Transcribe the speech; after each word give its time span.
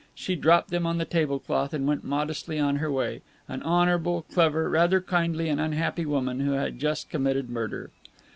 She 0.15 0.35
dropped 0.35 0.71
them 0.71 0.87
on 0.87 0.97
the 0.97 1.05
table 1.05 1.37
cloth, 1.37 1.75
and 1.75 1.85
went 1.85 2.03
modestly 2.03 2.57
on 2.57 2.77
her 2.77 2.91
way, 2.91 3.21
an 3.47 3.61
honorable, 3.61 4.25
clever, 4.33 4.67
rather 4.67 4.99
kindly 4.99 5.47
and 5.47 5.61
unhappy 5.61 6.07
woman 6.07 6.39
who 6.39 6.53
had 6.53 6.79
just 6.79 7.07
committed 7.11 7.51
murder. 7.51 7.91